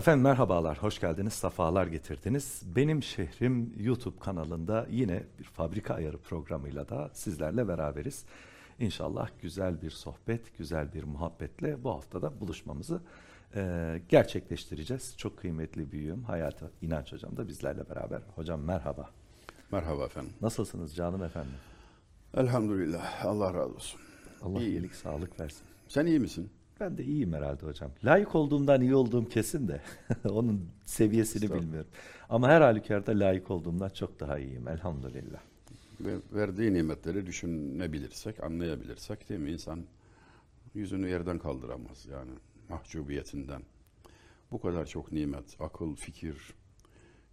[0.00, 2.62] Efendim merhabalar, hoş geldiniz, safalar getirdiniz.
[2.76, 8.24] Benim Şehrim YouTube kanalında yine bir fabrika ayarı programıyla da sizlerle beraberiz.
[8.78, 13.00] İnşallah güzel bir sohbet, güzel bir muhabbetle bu haftada buluşmamızı
[13.54, 15.14] e, gerçekleştireceğiz.
[15.16, 18.20] Çok kıymetli büyüğüm Hayati İnanç Hocam da bizlerle beraber.
[18.34, 19.10] Hocam merhaba.
[19.72, 20.32] Merhaba efendim.
[20.40, 21.54] Nasılsınız canım efendim?
[22.36, 23.26] Elhamdülillah.
[23.26, 24.00] Allah razı olsun.
[24.42, 24.72] Allah İyiyim.
[24.72, 25.62] iyilik, sağlık versin.
[25.88, 26.50] Sen iyi misin?
[26.80, 27.90] Ben de iyiyim herhalde hocam.
[28.04, 29.80] Layık olduğumdan iyi olduğum kesin de
[30.28, 31.90] onun seviyesini bilmiyorum.
[32.28, 35.40] Ama her halükarda layık olduğumdan çok daha iyiyim elhamdülillah.
[36.00, 39.50] Ve verdiği nimetleri düşünebilirsek, anlayabilirsek değil mi?
[39.50, 39.84] İnsan
[40.74, 42.30] yüzünü yerden kaldıramaz yani
[42.68, 43.62] mahcubiyetinden.
[44.52, 46.54] Bu kadar çok nimet, akıl, fikir,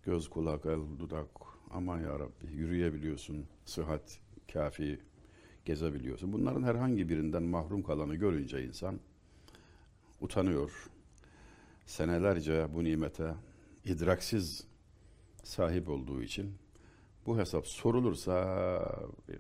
[0.04, 1.28] göz, kulak, el, dudak.
[1.72, 4.20] Aman ya Rabbi yürüyebiliyorsun, sıhhat
[4.54, 5.00] kafi,
[5.66, 6.34] gezebiliyorsun.
[6.34, 9.00] Bunların herhangi birinden mahrum kalanı görünce insan
[10.22, 10.90] utanıyor.
[11.86, 13.34] Senelerce bu nimete
[13.86, 14.64] idraksiz
[15.44, 16.54] sahip olduğu için
[17.26, 18.34] bu hesap sorulursa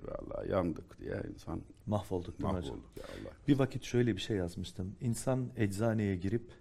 [0.03, 2.75] vallahi yandık diye insan Mahvolduk değil mi hocam?
[2.75, 3.31] mahvolduk ya Allah.
[3.47, 4.95] Bir vakit şöyle bir şey yazmıştım.
[5.02, 6.52] İnsan eczaneye girip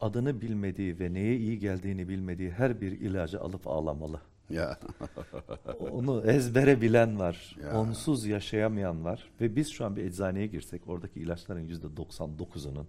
[0.00, 4.20] adını bilmediği ve neye iyi geldiğini bilmediği her bir ilacı alıp ağlamalı.
[4.50, 4.78] Ya
[5.92, 7.56] Onu ezbere bilen var.
[7.62, 7.80] Ya.
[7.80, 9.30] Onsuz yaşayamayan var.
[9.40, 12.84] Ve biz şu an bir eczaneye girsek oradaki ilaçların yüzde 99'unun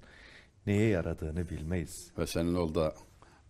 [0.66, 2.12] neye yaradığını bilmeyiz.
[2.18, 2.94] ve senin orada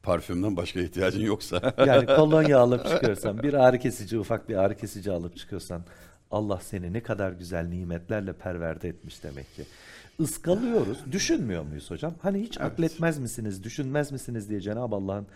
[0.04, 5.12] parfümden başka ihtiyacın yoksa Yani kolonya alıp çıkıyorsan, bir ağrı kesici, ufak bir ağrı kesici
[5.12, 5.84] alıp çıkıyorsan
[6.32, 9.64] Allah seni ne kadar güzel nimetlerle perverde etmiş demek ki.
[10.20, 10.98] Iskalıyoruz.
[11.12, 12.14] Düşünmüyor muyuz hocam?
[12.22, 12.72] Hani hiç Evet.
[12.72, 15.28] akletmez misiniz, düşünmez misiniz diye Cenab-ı Allah'ın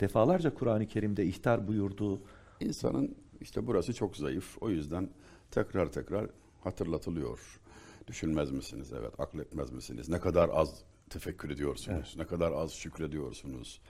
[0.00, 2.20] defalarca Kur'an-ı Kerim'de ihtar buyurduğu
[2.60, 4.62] insanın işte burası çok zayıf.
[4.62, 5.08] O yüzden
[5.50, 7.60] tekrar tekrar hatırlatılıyor.
[8.06, 8.92] Düşünmez misiniz?
[8.92, 9.20] Evet.
[9.20, 10.08] Akletmez misiniz?
[10.08, 12.14] Ne kadar az tefekkür ediyorsunuz?
[12.18, 13.80] Ne kadar az şükrediyorsunuz?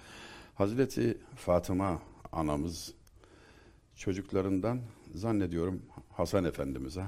[0.54, 2.94] Hazreti Fatıma anamız
[3.96, 4.80] çocuklarından
[5.14, 7.04] zannediyorum Hasan Efendimiz'e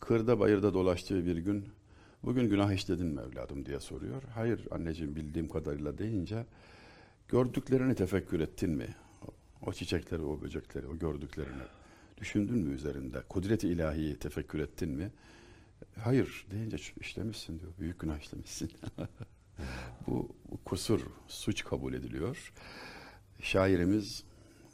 [0.00, 1.68] kırda bayırda dolaştığı bir gün
[2.24, 4.22] bugün günah işledin mi evladım diye soruyor.
[4.34, 6.46] Hayır anneciğim bildiğim kadarıyla deyince
[7.28, 8.94] gördüklerini tefekkür ettin mi?
[9.66, 11.62] O, çiçekleri, o böcekleri, o gördüklerini
[12.18, 13.22] düşündün mü üzerinde?
[13.28, 15.10] Kudret-i ilahiyi tefekkür ettin mi?
[16.00, 17.72] Hayır deyince "Ş- işlemişsin diyor.
[17.78, 18.72] Büyük günah işlemişsin.
[20.06, 22.52] bu, bu kusur, suç kabul ediliyor.
[23.40, 24.24] Şairimiz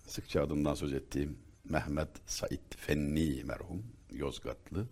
[0.06, 3.82] sıkça adından söz ettiğim Mehmet Said Fenni merhum
[4.12, 4.86] Yozgatlı.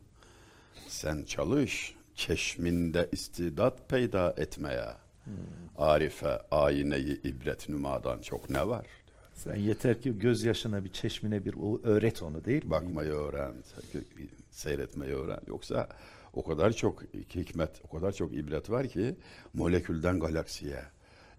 [0.88, 4.86] Sen çalış çeşminde istidat peyda etmeye.
[5.76, 8.86] Arife ayineyi ibret nümadan çok ne var?
[9.38, 12.70] sen yeter ki gözyaşına bir çeşmine bir öğret onu değil mi?
[12.70, 13.54] Bakmayı öğren,
[14.50, 15.40] seyretmeyi öğren.
[15.46, 15.88] Yoksa
[16.32, 17.02] o kadar çok
[17.34, 19.16] hikmet, o kadar çok ibret var ki
[19.54, 20.82] molekülden galaksiye,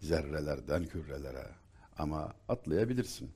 [0.02, 1.46] zerrelerden kürelere
[1.98, 3.30] ama atlayabilirsin.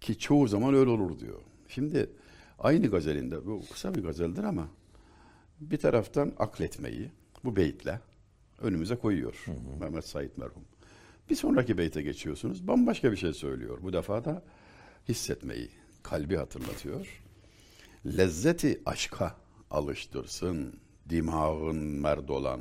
[0.00, 1.40] Ki çoğu zaman öyle olur diyor.
[1.68, 2.10] Şimdi
[2.58, 4.68] aynı gazelinde, bu kısa bir gazeldir ama
[5.60, 7.10] bir taraftan akletmeyi
[7.44, 8.00] bu beytle
[8.60, 9.44] önümüze koyuyor
[9.80, 10.64] Mehmet Said merhum.
[11.30, 12.68] Bir sonraki beyte geçiyorsunuz.
[12.68, 13.78] Bambaşka bir şey söylüyor.
[13.82, 14.42] Bu defa da
[15.08, 15.70] hissetmeyi,
[16.02, 17.22] kalbi hatırlatıyor.
[18.06, 19.36] Lezzeti aşka
[19.70, 20.80] alıştırsın
[21.10, 22.60] dimağın merd olan.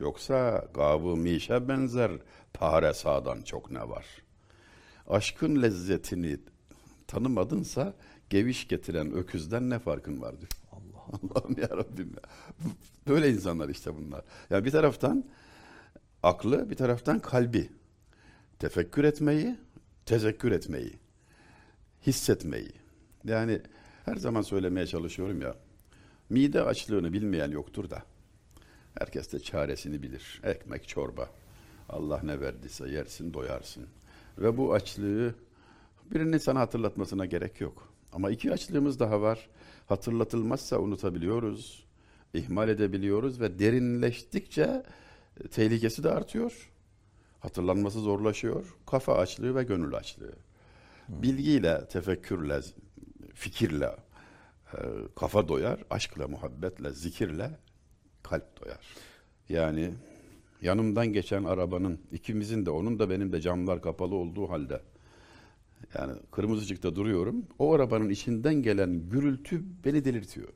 [0.00, 2.12] Yoksa gabı mişe benzer
[2.54, 4.06] pare sağdan çok ne var.
[5.06, 6.38] Aşkın lezzetini
[7.06, 7.94] tanımadınsa
[8.30, 10.59] geviş getiren öküzden ne farkın var diyor.
[11.12, 12.30] Allah Allah'ım ya Rabbim ya.
[13.08, 14.22] Böyle insanlar işte bunlar.
[14.50, 15.24] Ya bir taraftan
[16.22, 17.70] aklı, bir taraftan kalbi.
[18.58, 19.58] Tefekkür etmeyi,
[20.06, 20.98] tezekkür etmeyi,
[22.06, 22.72] hissetmeyi.
[23.24, 23.60] Yani
[24.04, 25.54] her zaman söylemeye çalışıyorum ya.
[26.30, 28.02] Mide açlığını bilmeyen yoktur da.
[28.98, 30.40] Herkes de çaresini bilir.
[30.44, 31.30] Ekmek, çorba.
[31.88, 33.86] Allah ne verdiyse yersin, doyarsın.
[34.38, 35.34] Ve bu açlığı
[36.14, 37.92] birinin sana hatırlatmasına gerek yok.
[38.12, 39.48] Ama iki açlığımız daha var.
[39.86, 41.86] Hatırlatılmazsa unutabiliyoruz,
[42.34, 44.82] ihmal edebiliyoruz ve derinleştikçe
[45.44, 46.70] e, tehlikesi de artıyor.
[47.40, 48.76] Hatırlanması zorlaşıyor.
[48.86, 50.32] Kafa açlığı ve gönül açlığı.
[51.08, 52.60] Bilgiyle, tefekkürle,
[53.34, 53.96] fikirle
[54.74, 54.78] e,
[55.16, 57.50] kafa doyar, aşkla, muhabbetle, zikirle
[58.22, 58.80] kalp doyar.
[59.48, 59.94] Yani
[60.62, 64.80] yanımdan geçen arabanın ikimizin de onun da benim de camlar kapalı olduğu halde
[65.98, 67.44] yani kırmızı ışıkta duruyorum.
[67.58, 70.48] O arabanın içinden gelen gürültü beni delirtiyor.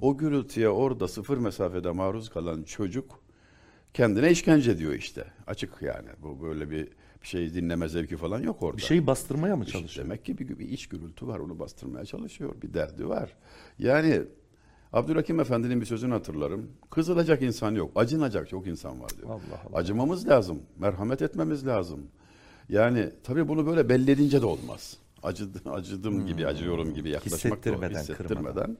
[0.00, 3.20] O gürültüye orada sıfır mesafede maruz kalan çocuk
[3.94, 5.24] kendine işkence diyor işte.
[5.46, 6.08] Açık yani.
[6.22, 6.88] Bu böyle bir
[7.22, 8.76] bir şey dinleme zevki falan yok orada.
[8.76, 10.06] bir şeyi bastırmaya mı İşte çalışıyor?
[10.06, 11.38] Demek ki bir, bir iç gürültü var.
[11.38, 12.54] Onu bastırmaya çalışıyor.
[12.62, 13.36] Bir derdi var.
[13.78, 14.22] Yani
[14.92, 16.70] Abdülhakim Efendi'nin bir sözünü hatırlarım.
[16.90, 19.28] Kızılacak insan yok, acınacak çok insan var diyor.
[19.28, 19.78] Allah Allah.
[19.78, 22.00] Acımamız lazım, merhamet etmemiz lazım.
[22.68, 24.96] Yani tabii bunu böyle belli edince de olmaz.
[25.22, 28.76] Acıdı, acıdım gibi, acıyorum gibi yaklaşmak Hissettirmeden, hissettirmeden.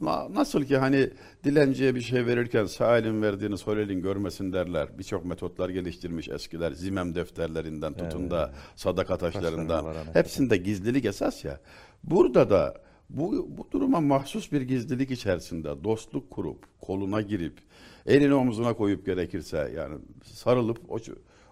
[0.00, 1.10] Ama nasıl ki hani
[1.44, 4.98] dilenciye bir şey verirken sağ elin verdiğini sol elin görmesin derler.
[4.98, 6.72] Birçok metotlar geliştirmiş eskiler.
[6.72, 9.94] Zimem defterlerinden tutun da sadaka taşlarından.
[10.12, 11.60] Hepsinde gizlilik esas ya.
[12.04, 12.74] Burada da
[13.10, 17.58] bu, bu duruma mahsus bir gizlilik içerisinde dostluk kurup, koluna girip,
[18.06, 20.98] elini omzuna koyup gerekirse yani sarılıp o,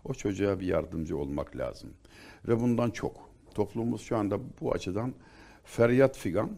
[0.05, 1.91] o çocuğa bir yardımcı olmak lazım.
[2.49, 3.31] Ve bundan çok.
[3.55, 5.15] Toplumumuz şu anda bu açıdan
[5.65, 6.51] feryat figan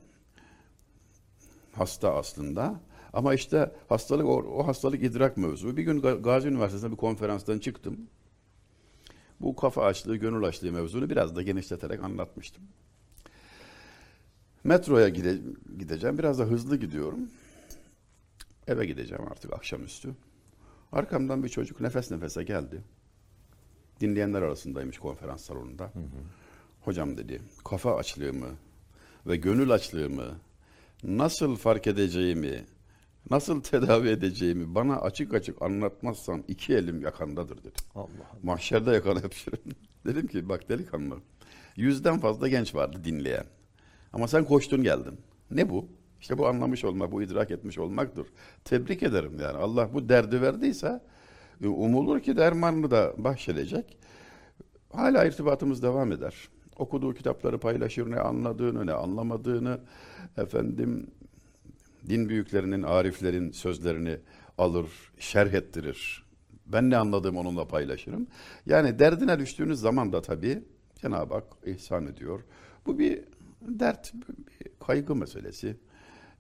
[1.73, 2.81] hasta aslında.
[3.13, 5.77] Ama işte hastalık o, o hastalık idrak mevzu.
[5.77, 7.97] Bir gün Ga- Gazi Üniversitesi'nde bir konferanstan çıktım.
[9.41, 12.65] Bu kafa açlığı, gönül açlığı mevzunu biraz da genişleterek anlatmıştım.
[14.65, 16.19] Metroya gide- gideceğim.
[16.19, 17.21] Biraz da hızlı gidiyorum.
[18.67, 20.15] Eve gideceğim artık akşamüstü.
[20.93, 22.83] Arkamdan bir çocuk nefes nefese geldi.
[24.01, 25.93] Dinleyenler arasındaymış konferans salonunda.
[26.81, 28.51] Hocam dedi, kafa açlığımı
[29.27, 30.39] ve gönül açlığımı
[31.05, 32.65] nasıl fark edeceğimi,
[33.31, 37.77] nasıl tedavi edeceğimi bana açık açık anlatmazsan iki elim yakandadır dedi.
[37.95, 38.39] Allah Allah.
[38.43, 39.61] Mahşerde yakan hemşirim.
[40.07, 41.17] Dedim ki bak delikanlı.
[41.77, 43.45] Yüzden fazla genç vardı dinleyen.
[44.13, 45.21] Ama sen koştun geldin.
[45.51, 45.89] Ne bu?
[46.21, 48.27] İşte bu anlamış olmak, bu idrak etmiş olmaktır.
[48.65, 49.59] Tebrik ederim yani.
[49.59, 51.01] Allah bu derdi verdiyse
[51.63, 53.99] umulur ki dermanını da bahşedecek.
[54.93, 56.49] Hala irtibatımız devam eder.
[56.79, 59.81] Okuduğu kitapları paylaşır, ne anladığını, ne anlamadığını,
[60.37, 61.07] efendim
[62.09, 64.17] din büyüklerinin, ariflerin sözlerini
[64.59, 64.87] alır,
[65.19, 66.27] şerh ettirir.
[66.67, 68.27] Ben ne anladığımı onunla paylaşırım.
[68.67, 70.63] Yani derdine düştüğünüz zaman da tabii
[70.95, 72.41] Cenab-ı Hak ihsan ediyor.
[72.87, 73.25] Bu bir
[73.61, 75.77] dert, bir kaygı meselesi.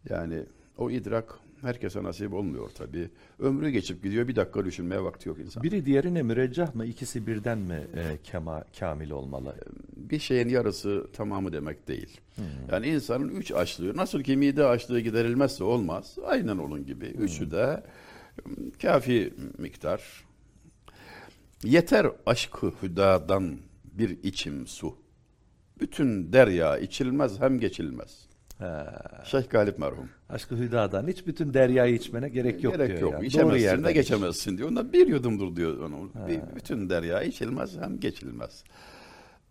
[0.08, 0.42] Yani
[0.78, 3.10] o idrak herkese nasip olmuyor tabii.
[3.38, 5.62] Ömrü geçip gidiyor, bir dakika düşünmeye vakti yok insan.
[5.62, 6.86] Biri diğerine müreccah mı?
[6.86, 9.54] İkisi birden mi e, kema, kamil olmalı?
[10.10, 12.20] bir şeyin yarısı tamamı demek değil.
[12.72, 17.04] Yani insanın üç açlığı, nasıl ki mide açlığı giderilmezse olmaz, aynen onun gibi.
[17.06, 17.82] Üçü de
[18.82, 20.24] kafi miktar.
[21.64, 24.96] Yeter aşkı hüdadan bir içim su.
[25.80, 28.25] Bütün derya içilmez hem geçilmez.
[28.58, 28.64] He.
[29.24, 30.08] Şeyh Galip merhum.
[30.28, 33.00] Aşkı hüdadan hiç bütün deryayı içmene gerek yok Gerek diyor.
[33.00, 33.12] yok.
[33.12, 33.20] yani.
[33.20, 33.94] Doğru İçemezsin yerden de iç.
[33.96, 34.68] geçemezsin diyor.
[34.68, 36.10] Ondan bir yudumdur diyor onu.
[36.28, 38.64] Bir- bütün derya içilmez hem geçilmez.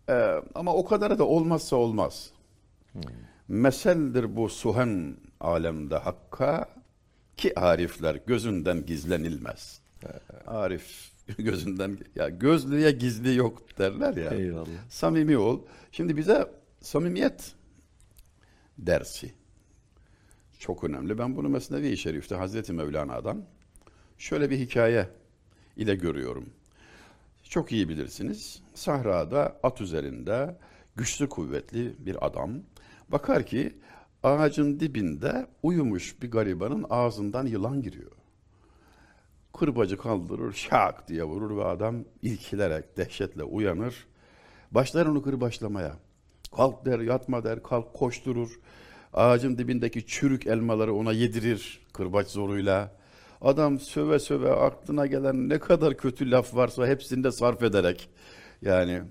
[0.08, 2.30] Ee, ama o kadar da olmazsa olmaz.
[3.48, 6.68] Meseldir bu suhen alemde hakka
[7.36, 9.80] ki arifler gözünden gizlenilmez.
[10.46, 14.30] Arif gözünden ya gözlüye gizli yok derler ya.
[14.30, 14.66] Eyvallah.
[14.88, 15.60] Samimi ol.
[15.92, 16.46] Şimdi bize
[16.80, 17.52] samimiyet
[18.78, 19.34] dersi
[20.58, 21.18] çok önemli.
[21.18, 23.44] Ben bunu Mesnevi-i Şerif'te Hazreti Mevlana'dan
[24.18, 25.08] şöyle bir hikaye
[25.76, 26.50] ile görüyorum.
[27.42, 28.62] Çok iyi bilirsiniz.
[28.74, 30.56] Sahrada at üzerinde
[30.96, 32.50] güçlü kuvvetli bir adam
[33.08, 33.78] bakar ki
[34.22, 38.12] ağacın dibinde uyumuş bir garibanın ağzından yılan giriyor.
[39.58, 44.06] Kırbacı kaldırır, şak diye vurur ve adam ilkilerek, dehşetle uyanır.
[44.70, 45.96] Başlar onu kırbaçlamaya.
[46.56, 48.60] Kalk der, yatma der, kalk koşturur.
[49.12, 52.92] Ağacın dibindeki çürük elmaları ona yedirir kırbaç zoruyla.
[53.40, 58.08] Adam söve söve aklına gelen ne kadar kötü laf varsa hepsini de sarf ederek.
[58.62, 59.02] Yani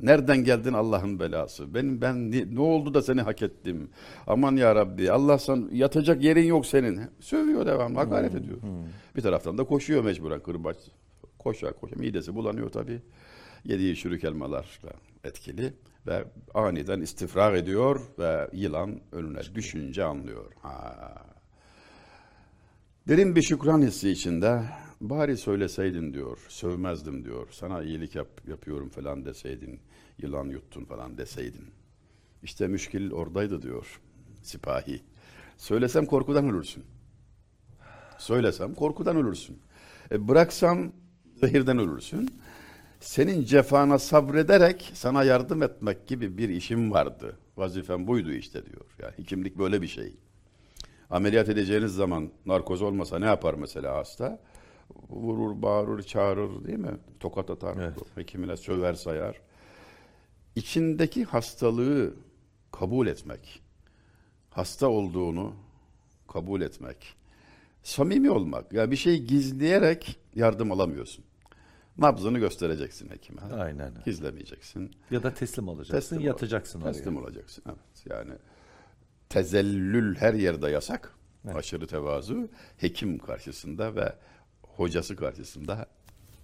[0.00, 1.74] nereden geldin Allah'ın belası?
[1.74, 3.90] Benim ben ne, ne oldu da seni hak ettim?
[4.26, 7.00] Aman ya Rabbi Allah sen yatacak yerin yok senin.
[7.20, 8.58] Sövüyor devam, hakaret ediyor.
[9.16, 10.76] Bir taraftan da koşuyor mecburen kırbaç.
[11.38, 13.02] Koşa koşa midesi bulanıyor tabii.
[13.64, 14.90] Yediği çürük elmalarla
[15.24, 15.72] etkili
[16.06, 20.52] ve aniden istifrak ediyor ve yılan önüne düşünce anlıyor.
[20.62, 21.14] Ha.
[23.08, 24.64] Derin bir şükran hissi içinde
[25.00, 27.48] bari söyleseydin diyor, sövmezdim diyor.
[27.50, 29.80] Sana iyilik yap, yapıyorum falan deseydin,
[30.18, 31.66] yılan yuttun falan deseydin.
[32.42, 34.00] İşte müşkil oradaydı diyor
[34.42, 35.02] sipahi.
[35.56, 36.84] Söylesem korkudan ölürsün.
[38.18, 39.58] Söylesem korkudan ölürsün.
[40.10, 40.92] E bıraksam
[41.36, 42.30] zehirden ölürsün.
[43.04, 47.38] Senin cefana sabrederek sana yardım etmek gibi bir işim vardı.
[47.56, 48.84] Vazifem buydu işte diyor.
[49.02, 50.16] Yani hekimlik böyle bir şey.
[51.10, 54.40] Ameliyat edeceğiniz zaman narkoz olmasa ne yapar mesela hasta?
[55.08, 56.98] Vurur, bağırır, çağırır değil mi?
[57.20, 57.94] Tokat atar, Evet.
[58.14, 59.40] hekimine söver sayar.
[60.56, 62.14] İçindeki hastalığı
[62.72, 63.62] kabul etmek,
[64.50, 65.54] hasta olduğunu
[66.28, 67.14] kabul etmek,
[67.82, 68.72] samimi olmak.
[68.72, 71.24] Ya bir şey gizleyerek yardım alamıyorsun.
[71.98, 73.40] Nabzını göstereceksin hekime.
[73.42, 73.92] Aynen.
[74.04, 74.90] Gizlemeyeceksin.
[75.10, 76.92] Ya da teslim olacaksın, Teslim ol- yatacaksın oraya.
[76.92, 77.64] Teslim olacaksın.
[77.66, 78.06] Evet.
[78.10, 78.32] Yani
[79.28, 81.12] tezellül her yerde yasak.
[81.44, 81.56] Evet.
[81.56, 84.12] Aşırı tevazu hekim karşısında ve
[84.62, 85.86] hocası karşısında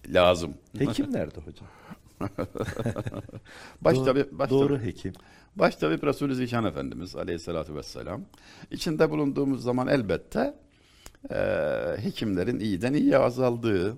[0.08, 0.54] lazım.
[0.78, 1.68] Hekim nerede hocam?
[3.80, 5.12] Baş doğru, tabi baş doğru hekim.
[5.56, 8.22] baş tabi Resulü Zişan Efendimiz Aleyhisselatü Vesselam.
[8.70, 10.54] İçinde bulunduğumuz zaman elbette
[11.30, 11.36] e,
[11.96, 13.96] hekimlerin iyiden iyiye azaldığı,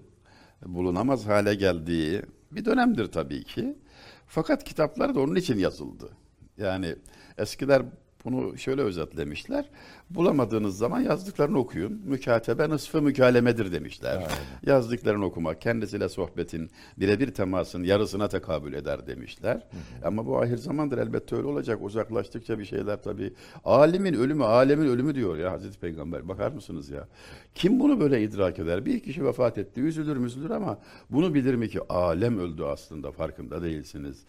[0.66, 3.78] bulunamaz hale geldiği bir dönemdir tabii ki.
[4.26, 6.10] Fakat kitaplar da onun için yazıldı.
[6.58, 6.96] Yani
[7.38, 7.82] eskiler
[8.24, 9.70] bunu şöyle özetlemişler.
[10.10, 12.02] Bulamadığınız zaman yazdıklarını okuyun.
[12.04, 14.16] Mükatebe nısfı mükalemedir demişler.
[14.16, 14.30] Aynen.
[14.66, 19.66] Yazdıklarını okumak, kendisiyle sohbetin, birebir temasın yarısına tekabül eder demişler.
[20.04, 21.78] Ama bu ahir zamandır elbette öyle olacak.
[21.82, 23.32] Uzaklaştıkça bir şeyler tabii.
[23.64, 26.28] Alimin ölümü, alemin ölümü diyor ya Hazreti Peygamber.
[26.28, 27.08] Bakar mısınız ya?
[27.54, 28.86] Kim bunu böyle idrak eder?
[28.86, 30.78] Bir kişi vefat etti, üzülür müzülür ama
[31.10, 34.22] bunu bilir mi ki alem öldü aslında farkında değilsiniz.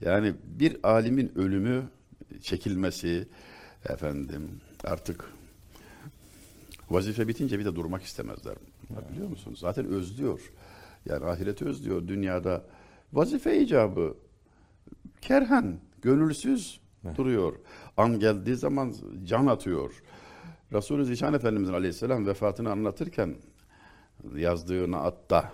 [0.00, 1.82] Yani bir alimin ölümü,
[2.42, 3.28] çekilmesi,
[3.88, 5.24] efendim artık
[6.90, 8.56] vazife bitince bir de durmak istemezler.
[8.90, 9.58] Ya biliyor musunuz?
[9.58, 10.52] Zaten özlüyor.
[11.06, 12.08] Yani ahireti özlüyor.
[12.08, 12.64] Dünyada
[13.12, 14.16] vazife icabı
[15.20, 16.80] kerhen, gönülsüz
[17.16, 17.56] duruyor.
[17.96, 18.94] An geldiği zaman
[19.24, 20.02] can atıyor.
[20.72, 23.36] Resulü Zişan Efendimizin aleyhisselam vefatını anlatırken
[24.36, 25.52] yazdığı naatta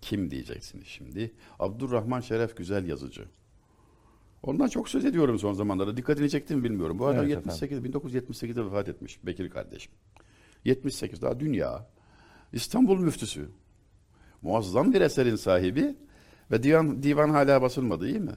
[0.00, 1.32] kim diyeceksiniz şimdi?
[1.58, 3.24] Abdurrahman Şeref Güzel yazıcı.
[4.42, 5.96] Ondan çok söz ediyorum son zamanlarda.
[5.96, 6.98] Dikkatini çekti mi bilmiyorum.
[6.98, 9.92] Bu arada Evet 78, 1978'de vefat etmiş Bekir kardeşim.
[10.64, 11.86] 78 daha dünya.
[12.52, 13.48] İstanbul müftüsü.
[14.42, 15.96] Muazzam bir eserin sahibi
[16.50, 18.32] ve divan, divan hala basılmadı iyi mi?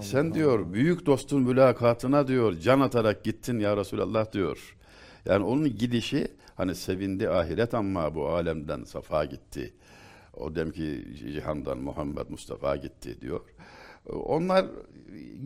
[0.00, 4.76] Sen diyor büyük dostun mülakatına diyor can atarak gittin ya Resulallah diyor.
[5.24, 9.74] Yani onun gidişi hani sevindi ahiret ama bu alemden safa gitti.
[10.34, 13.40] O demki cihandan Muhammed Mustafa gitti diyor.
[14.08, 14.66] Onlar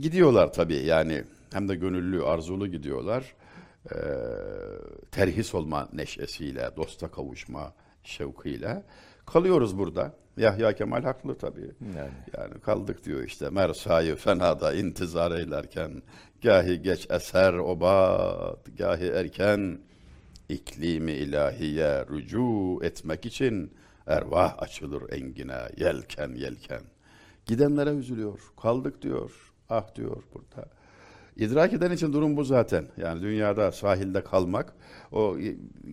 [0.00, 3.34] gidiyorlar tabii yani hem de gönüllü arzulu gidiyorlar.
[3.92, 3.96] Ee,
[5.10, 8.82] terhis olma neşesiyle, dosta kavuşma şevkiyle
[9.26, 10.12] kalıyoruz burada.
[10.36, 11.70] Yahya Kemal haklı tabii.
[11.96, 12.10] Yani.
[12.38, 16.02] Yani kaldık diyor işte mersayı fenada intizar eylerken
[16.42, 19.78] gahi geç eser obat gahi erken
[20.48, 23.72] iklimi ilahiye rücu etmek için
[24.06, 26.80] ervah açılır engine yelken yelken.
[27.46, 28.40] Gidenlere üzülüyor.
[28.62, 29.52] Kaldık diyor.
[29.70, 30.68] Ah diyor burada.
[31.36, 32.86] İdrak eden için durum bu zaten.
[32.96, 34.72] Yani dünyada sahilde kalmak,
[35.12, 35.36] o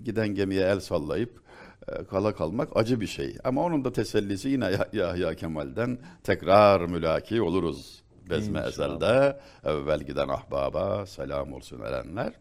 [0.03, 1.41] giden gemiye el sallayıp
[1.87, 3.37] e, kala kalmak acı bir şey.
[3.43, 8.01] Ama onun da tesellisi yine Ya- Yahya Kemal'den tekrar mülaki oluruz.
[8.29, 8.67] Bezme İnşallah.
[8.95, 12.33] ezelde evvel giden ahbaba selam olsun erenler.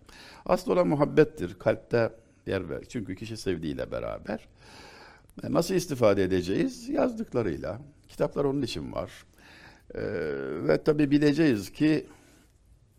[0.46, 1.54] Asıl olan muhabbettir.
[1.58, 2.12] Kalpte
[2.46, 2.84] yer ver.
[2.88, 4.48] Çünkü kişi sevdiğiyle beraber.
[5.44, 6.88] E, Nasıl istifade edeceğiz?
[6.88, 7.78] Yazdıklarıyla.
[8.10, 9.10] Kitaplar onun için var.
[9.94, 10.00] Ee,
[10.68, 12.06] ve tabi bileceğiz ki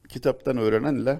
[0.09, 1.19] kitaptan öğrenenle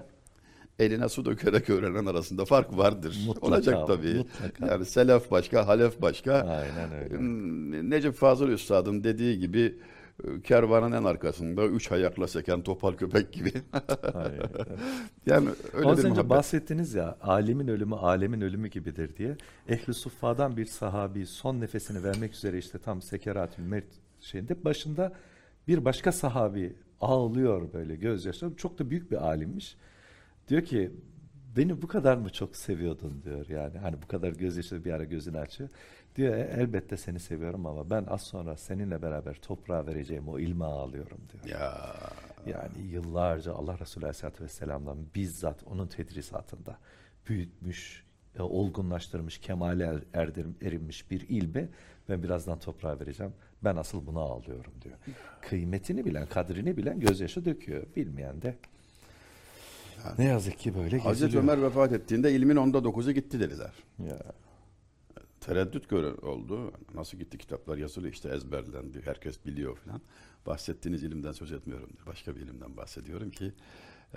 [0.78, 3.18] eline su dökerek öğrenen arasında fark vardır.
[3.26, 4.14] Mutlaka, Olacak tabii.
[4.14, 4.66] mutlaka.
[4.66, 6.32] Yani selef başka, halef başka.
[6.34, 7.18] Aynen öyle.
[7.18, 9.78] Hmm, Necip Fazıl Üstad'ın dediği gibi
[10.44, 13.52] kervanın en arkasında üç ayakla seken topal köpek gibi.
[15.26, 16.30] Yani öyle Az bir önce muhabbet.
[16.30, 19.36] bahsettiniz ya alemin ölümü alemin ölümü gibidir diye.
[19.68, 23.84] Ehli Suffa'dan bir sahabi son nefesini vermek üzere işte tam sekerat-ül mevt
[24.20, 25.12] şeyinde başında
[25.68, 28.56] bir başka sahabi ağlıyor böyle gözyaşları.
[28.56, 29.76] Çok da büyük bir alimmiş.
[30.48, 30.90] Diyor ki
[31.56, 33.78] beni bu kadar mı çok seviyordun diyor yani.
[33.78, 35.70] Hani bu kadar gözyaşı bir ara gözünü açıyor.
[36.16, 40.64] Diyor "E, elbette seni seviyorum ama ben az sonra seninle beraber toprağa vereceğim o ilme
[40.64, 41.44] ağlıyorum diyor.
[41.60, 41.96] Ya
[42.46, 46.78] Yani yıllarca Allah Resulü Aleyhisselatü Vesselam'dan bizzat onun tedrisatında
[47.28, 48.04] büyütmüş,
[48.38, 51.68] e, olgunlaştırmış, kemale er- erdirim, erinmiş bir ilmi
[52.08, 53.32] ben birazdan toprağa vereceğim.
[53.64, 54.96] Ben asıl buna ağlıyorum diyor.
[55.40, 57.82] Kıymetini bilen, kadrini bilen gözyaşı döküyor.
[57.96, 58.56] Bilmeyen de
[60.18, 61.42] ne yazık ki böyle Hazreti geziliyor.
[61.42, 63.72] Ömer vefat ettiğinde ilmin onda dokuzu gitti dediler.
[63.98, 64.18] Ya,
[65.42, 66.72] tereddüt göre oldu.
[66.94, 69.02] Nasıl gitti kitaplar yazılı işte ezberlendi.
[69.04, 70.00] Herkes biliyor falan.
[70.46, 71.90] Bahsettiğiniz ilimden söz etmiyorum.
[72.06, 73.52] Başka bir ilimden bahsediyorum ki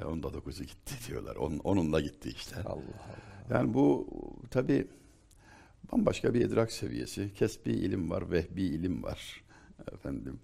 [0.02, 1.36] e, onda dokuzu gitti diyorlar.
[1.36, 2.56] Onun, onunla gitti işte.
[2.56, 3.58] Allah Allah.
[3.58, 4.08] Yani bu
[4.52, 4.88] tabi
[5.92, 7.34] bambaşka bir idrak seviyesi.
[7.34, 9.44] Kesbi ilim var, vehbi ilim var.
[9.94, 10.40] Efendim.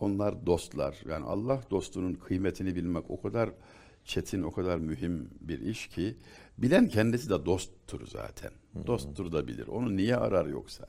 [0.00, 0.98] Onlar dostlar.
[1.08, 3.50] Yani Allah dostunun kıymetini bilmek o kadar
[4.10, 6.16] çetin, o kadar mühim bir iş ki
[6.58, 8.50] bilen kendisi de dosttur zaten.
[8.86, 9.66] Dosttur da bilir.
[9.66, 10.86] Onu niye arar yoksa?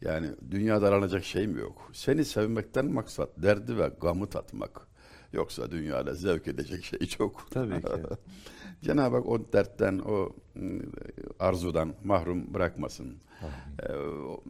[0.00, 1.90] Yani dünyada aranacak şey mi yok?
[1.92, 4.86] Seni sevmekten maksat derdi ve gamı tatmak.
[5.32, 7.50] Yoksa dünyada zevk edecek şey çok.
[7.50, 7.88] Tabii ki.
[8.82, 10.82] Cenab-ı Hak o dertten, o ıı,
[11.38, 13.16] arzudan mahrum bırakmasın.
[13.82, 13.92] Ee,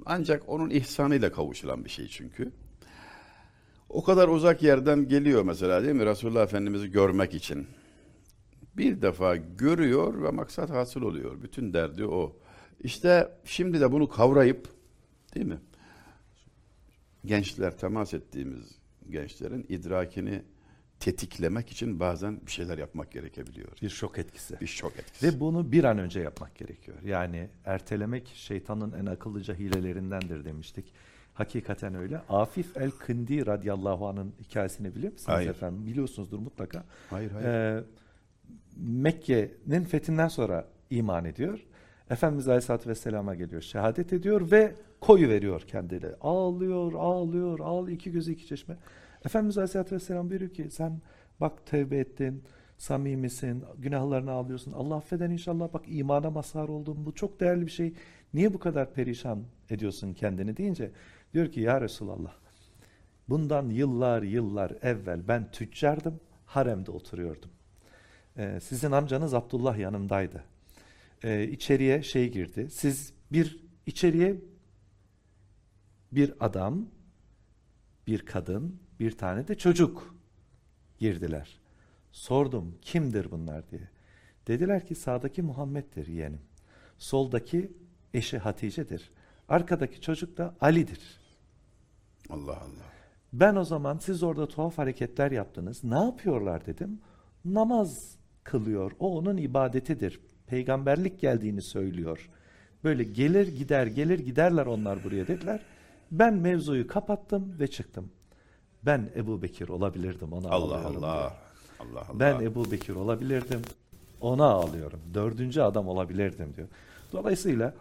[0.06, 2.52] Ancak onun ihsanıyla kavuşulan bir şey çünkü.
[3.88, 6.06] O kadar uzak yerden geliyor mesela değil mi?
[6.06, 7.66] Resulullah Efendimiz'i görmek için.
[8.76, 11.42] Bir defa görüyor ve maksat hasıl oluyor.
[11.42, 12.36] Bütün derdi o.
[12.80, 14.68] İşte şimdi de bunu kavrayıp
[15.34, 15.58] değil mi?
[17.24, 18.78] Gençler temas ettiğimiz
[19.10, 20.42] gençlerin idrakini
[21.00, 23.68] tetiklemek için bazen bir şeyler yapmak gerekebiliyor.
[23.82, 24.60] Bir şok etkisi.
[24.60, 25.26] Bir şok etkisi.
[25.26, 26.96] Ve bunu bir an önce yapmak gerekiyor.
[27.04, 30.92] Yani ertelemek şeytanın en akıllıca hilelerindendir demiştik.
[31.34, 32.18] Hakikaten öyle.
[32.28, 35.50] Afif el-Kindi radıyallahu anh'ın hikayesini biliyor musunuz Hayır.
[35.50, 35.86] efendim?
[35.86, 36.84] Biliyorsunuzdur mutlaka.
[37.10, 37.46] Hayır hayır.
[37.46, 37.84] Ee,
[38.80, 41.66] Mekke'nin fethinden sonra iman ediyor.
[42.10, 46.06] Efendimiz Aleyhisselatü Vesselam'a geliyor, şehadet ediyor ve koyu veriyor kendine.
[46.20, 48.76] Ağlıyor, ağlıyor, ağl iki gözü iki çeşme.
[49.24, 51.00] Efendimiz Aleyhisselatü Vesselam buyuruyor ki sen
[51.40, 52.42] bak tevbe ettin,
[52.78, 54.72] samimisin, günahlarını ağlıyorsun.
[54.72, 57.06] Allah affeder inşallah bak imana mazhar oldun.
[57.06, 57.94] Bu çok değerli bir şey.
[58.34, 60.90] Niye bu kadar perişan ediyorsun kendini deyince
[61.34, 62.32] diyor ki ya Resulallah
[63.28, 67.50] bundan yıllar yıllar evvel ben tüccardım, haremde oturuyordum.
[68.36, 70.44] Ee, sizin amcanız Abdullah yanımdaydı.
[71.24, 72.70] Ee, içeriye şey girdi.
[72.70, 74.36] Siz bir içeriye
[76.12, 76.86] bir adam,
[78.06, 80.14] bir kadın, bir tane de çocuk
[80.98, 81.60] girdiler.
[82.12, 83.88] Sordum kimdir bunlar diye.
[84.46, 86.40] Dediler ki sağdaki Muhammed'dir yeğenim.
[86.98, 87.72] Soldaki
[88.14, 89.10] eşi Hatice'dir.
[89.48, 91.20] Arkadaki çocuk da Ali'dir.
[92.30, 92.90] Allah Allah.
[93.32, 95.84] Ben o zaman siz orada tuhaf hareketler yaptınız.
[95.84, 97.00] Ne yapıyorlar dedim.
[97.44, 98.16] Namaz
[98.50, 98.92] kılıyor.
[98.98, 100.20] O onun ibadetidir.
[100.46, 102.30] Peygamberlik geldiğini söylüyor.
[102.84, 105.60] Böyle gelir gider gelir giderler onlar buraya dediler.
[106.10, 108.10] Ben mevzuyu kapattım ve çıktım.
[108.82, 111.12] Ben Ebu Bekir olabilirdim ona Allah ağlıyorum Allah.
[111.18, 111.30] diyor.
[111.80, 112.20] Allah Allah.
[112.20, 113.60] Ben Ebu Bekir olabilirdim.
[114.20, 115.00] Ona ağlıyorum.
[115.14, 116.68] Dördüncü adam olabilirdim diyor.
[117.12, 117.74] Dolayısıyla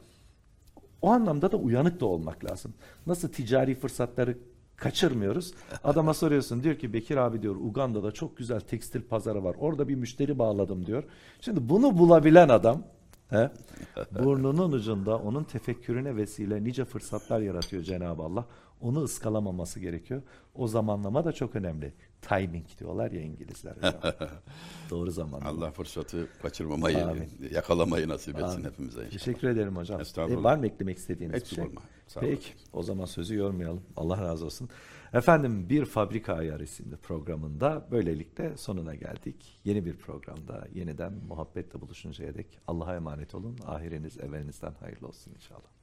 [1.01, 2.73] o anlamda da uyanık da olmak lazım.
[3.07, 4.37] Nasıl ticari fırsatları
[4.79, 5.53] kaçırmıyoruz.
[5.83, 9.55] Adama soruyorsun diyor ki Bekir abi diyor Uganda'da çok güzel tekstil pazarı var.
[9.59, 11.03] Orada bir müşteri bağladım diyor.
[11.41, 12.83] Şimdi bunu bulabilen adam
[13.29, 13.49] he,
[14.23, 18.45] burnunun ucunda onun tefekkürüne vesile nice fırsatlar yaratıyor Cenab-ı Allah.
[18.81, 20.21] Onu ıskalamaması gerekiyor.
[20.55, 21.93] O zamanlama da çok önemli.
[22.21, 23.75] Timing diyorlar ya İngilizler.
[24.89, 25.49] Doğru zamanlama.
[25.49, 27.29] Allah fırsatı kaçırmamayı, Amin.
[27.51, 28.63] yakalamayı nasip etsin Amin.
[28.63, 29.11] hepimize inşallah.
[29.11, 30.01] Teşekkür ederim hocam.
[30.17, 31.71] E, var mı eklemek istediğiniz Eksik bir şey?
[31.71, 31.81] olma.
[32.07, 32.69] Sağ Peki olasın.
[32.73, 33.81] o zaman sözü yormayalım.
[33.97, 34.69] Allah razı olsun.
[35.13, 39.59] Efendim bir Fabrika Ayar isimli programında böylelikle sonuna geldik.
[39.63, 43.57] Yeni bir programda yeniden muhabbetle buluşuncaya dek Allah'a emanet olun.
[43.65, 45.78] Ahiriniz evvelinizden hayırlı olsun inşallah.